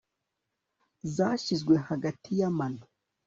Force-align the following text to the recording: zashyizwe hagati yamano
zashyizwe 1.15 1.75
hagati 1.87 2.31
yamano 2.41 2.83